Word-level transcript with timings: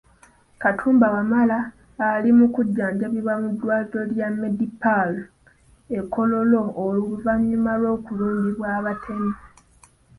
Katumba 0.61 1.07
Wamala, 1.15 1.57
ali 2.09 2.29
mu 2.37 2.45
kujjanjjabwa 2.53 3.33
mu 3.41 3.47
ddwaliro 3.53 4.01
lya 4.11 4.27
Medipal 4.41 5.09
e 5.99 6.01
Kololo 6.13 6.61
oluvannyuma 6.85 7.71
lw’okulumbibwa 7.81 8.67
abatemu. 8.77 9.33